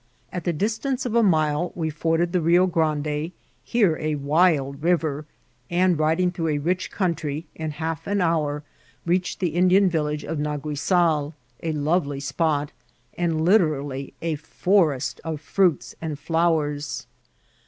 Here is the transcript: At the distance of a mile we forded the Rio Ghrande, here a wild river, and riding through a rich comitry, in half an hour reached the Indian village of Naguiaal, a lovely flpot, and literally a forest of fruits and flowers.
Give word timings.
At 0.33 0.45
the 0.45 0.51
distance 0.51 1.05
of 1.05 1.13
a 1.13 1.21
mile 1.21 1.71
we 1.75 1.91
forded 1.91 2.31
the 2.33 2.41
Rio 2.41 2.65
Ghrande, 2.65 3.33
here 3.63 3.97
a 4.01 4.15
wild 4.15 4.81
river, 4.81 5.27
and 5.69 5.99
riding 5.99 6.31
through 6.31 6.47
a 6.47 6.57
rich 6.57 6.89
comitry, 6.91 7.45
in 7.53 7.69
half 7.69 8.07
an 8.07 8.19
hour 8.19 8.63
reached 9.05 9.39
the 9.39 9.49
Indian 9.49 9.91
village 9.91 10.23
of 10.23 10.39
Naguiaal, 10.39 11.33
a 11.61 11.71
lovely 11.73 12.19
flpot, 12.19 12.69
and 13.15 13.45
literally 13.45 14.15
a 14.23 14.33
forest 14.37 15.21
of 15.23 15.39
fruits 15.39 15.93
and 16.01 16.17
flowers. 16.17 17.05